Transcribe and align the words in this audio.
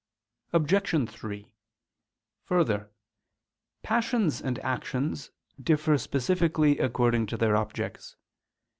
Obj. 0.51 1.09
3: 1.13 1.53
Further, 2.45 2.89
passions 3.83 4.41
and 4.41 4.57
actions 4.65 5.29
differ 5.61 5.95
specifically 5.99 6.79
according 6.79 7.27
to 7.27 7.37
their 7.37 7.55
objects. 7.55 8.15